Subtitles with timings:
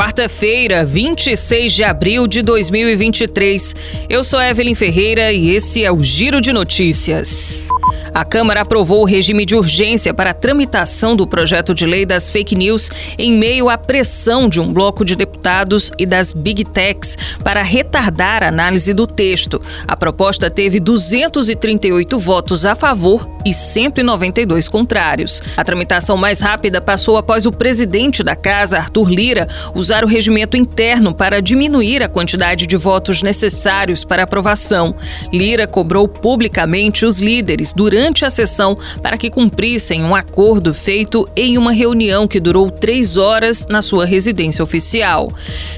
[0.00, 3.76] quarta-feira, 26 de abril de 2023.
[4.08, 7.60] Eu sou Evelyn Ferreira e esse é o Giro de Notícias.
[8.14, 12.28] A Câmara aprovou o regime de urgência para a tramitação do projeto de lei das
[12.28, 17.16] fake news em meio à pressão de um bloco de deputados e das big techs
[17.44, 19.60] para retardar a análise do texto.
[19.86, 25.42] A proposta teve 238 votos a favor e 192 contrários.
[25.56, 30.56] A tramitação mais rápida passou após o presidente da casa, Arthur Lira, usar o regimento
[30.56, 34.94] interno para diminuir a quantidade de votos necessários para aprovação.
[35.32, 41.58] Lira cobrou publicamente os líderes durante a sessão para que cumprissem um acordo feito em
[41.58, 45.32] uma reunião que durou três horas na sua residência oficial.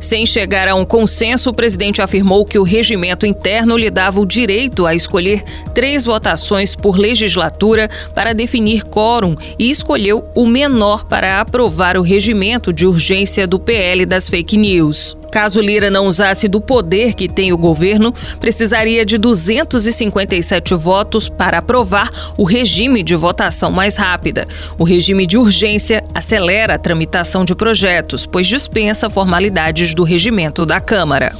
[0.00, 4.26] Sem chegar a um consenso, o presidente afirmou que o regimento interno lhe dava o
[4.26, 5.42] direito a escolher
[5.74, 12.72] três votações por legislatura para definir quórum e escolheu o menor para aprovar o regimento
[12.72, 15.16] de urgência do PL das fake news.
[15.30, 21.58] Caso Lira não usasse do poder que tem o governo, precisaria de 257 votos para
[21.58, 24.46] aprovar o regime de votação mais rápida.
[24.78, 30.80] O regime de urgência acelera a tramitação de projetos, pois dispensa formalidades do regimento da
[30.80, 31.32] Câmara.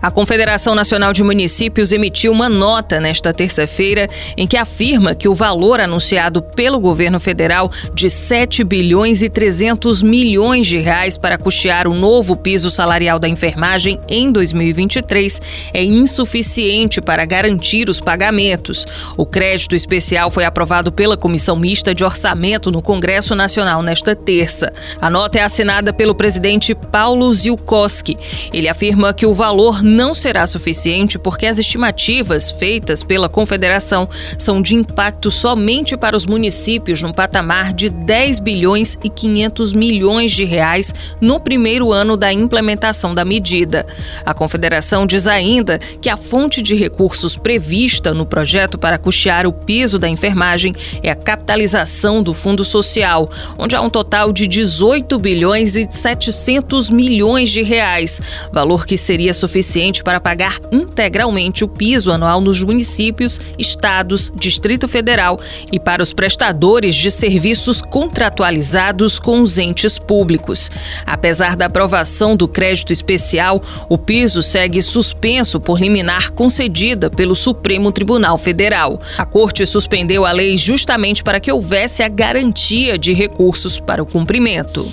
[0.00, 5.34] A Confederação Nacional de Municípios emitiu uma nota nesta terça-feira em que afirma que o
[5.34, 11.88] valor anunciado pelo governo federal de 7 bilhões e 300 milhões de reais para custear
[11.88, 15.40] o novo piso salarial da enfermagem em 2023
[15.74, 18.86] é insuficiente para garantir os pagamentos.
[19.16, 24.72] O crédito especial foi aprovado pela Comissão Mista de Orçamento no Congresso Nacional nesta terça.
[25.00, 28.16] A nota é assinada pelo presidente Paulo Zilkowski.
[28.52, 34.60] Ele afirma que o valor não será suficiente porque as estimativas feitas pela Confederação são
[34.60, 40.44] de impacto somente para os municípios num patamar de 10 bilhões e 500 milhões de
[40.44, 43.86] reais no primeiro ano da implementação da medida.
[44.24, 49.52] A Confederação diz ainda que a fonte de recursos prevista no projeto para custear o
[49.52, 55.18] piso da enfermagem é a capitalização do Fundo Social, onde há um total de 18
[55.18, 58.20] bilhões e 700 milhões de reais,
[58.52, 64.88] valor que seria suficiente suficiente para pagar integralmente o piso anual nos municípios, estados, Distrito
[64.88, 65.38] Federal
[65.70, 70.70] e para os prestadores de serviços contratualizados com os entes públicos.
[71.06, 77.92] Apesar da aprovação do crédito especial, o piso segue suspenso por liminar concedida pelo Supremo
[77.92, 79.00] Tribunal Federal.
[79.16, 84.06] A Corte suspendeu a lei justamente para que houvesse a garantia de recursos para o
[84.06, 84.90] cumprimento.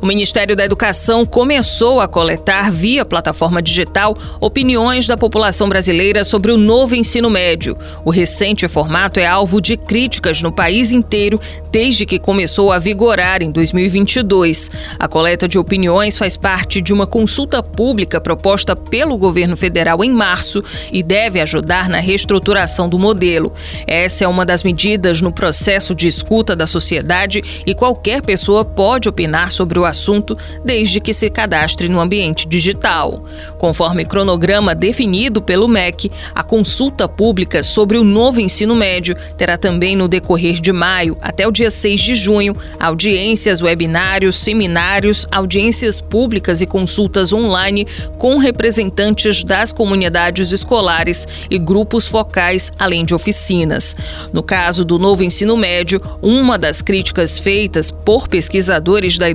[0.00, 6.52] O Ministério da Educação começou a coletar, via plataforma digital, opiniões da população brasileira sobre
[6.52, 7.76] o novo ensino médio.
[8.04, 11.40] O recente formato é alvo de críticas no país inteiro
[11.72, 14.70] desde que começou a vigorar em 2022.
[15.00, 20.12] A coleta de opiniões faz parte de uma consulta pública proposta pelo governo federal em
[20.12, 23.52] março e deve ajudar na reestruturação do modelo.
[23.84, 29.08] Essa é uma das medidas no processo de escuta da sociedade e qualquer pessoa pode
[29.08, 33.24] opinar sobre o assunto desde que se cadastre no ambiente digital.
[33.58, 39.96] Conforme cronograma definido pelo MEC, a consulta pública sobre o novo ensino médio terá também
[39.96, 46.60] no decorrer de maio até o dia 6 de junho audiências, webinários, seminários, audiências públicas
[46.60, 53.96] e consultas online com representantes das comunidades escolares e grupos focais, além de oficinas.
[54.32, 59.28] No caso do novo ensino médio, uma das críticas feitas por pesquisadores da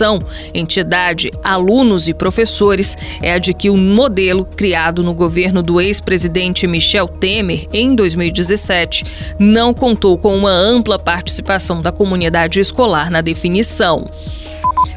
[0.00, 0.18] educação
[0.54, 6.66] entidade, alunos e professores é a de que o modelo criado no governo do ex-presidente
[6.66, 9.04] Michel Temer em 2017
[9.38, 14.08] não contou com uma ampla participação da comunidade escolar na definição.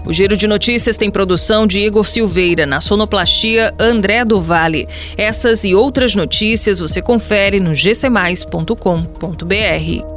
[0.06, 4.88] O Giro de Notícias tem produção de Igor Silveira, na sonoplastia André do Vale.
[5.18, 10.13] Essas e outras notícias você confere no gcmais.com.br.